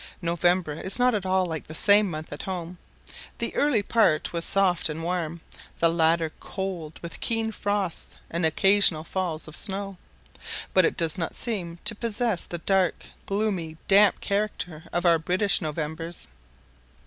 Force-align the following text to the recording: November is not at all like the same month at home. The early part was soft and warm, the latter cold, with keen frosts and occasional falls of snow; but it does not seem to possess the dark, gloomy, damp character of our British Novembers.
November 0.23 0.73
is 0.73 0.97
not 0.97 1.13
at 1.13 1.27
all 1.27 1.45
like 1.45 1.67
the 1.67 1.75
same 1.75 2.09
month 2.09 2.33
at 2.33 2.41
home. 2.41 2.79
The 3.37 3.53
early 3.53 3.83
part 3.83 4.33
was 4.33 4.43
soft 4.45 4.89
and 4.89 5.03
warm, 5.03 5.41
the 5.77 5.89
latter 5.89 6.31
cold, 6.39 6.97
with 7.03 7.19
keen 7.19 7.51
frosts 7.51 8.15
and 8.27 8.43
occasional 8.43 9.03
falls 9.03 9.47
of 9.47 9.55
snow; 9.55 9.97
but 10.73 10.85
it 10.85 10.97
does 10.97 11.19
not 11.19 11.35
seem 11.35 11.77
to 11.85 11.93
possess 11.93 12.45
the 12.45 12.57
dark, 12.57 13.05
gloomy, 13.27 13.77
damp 13.87 14.19
character 14.21 14.85
of 14.91 15.05
our 15.05 15.19
British 15.19 15.61
Novembers. 15.61 16.25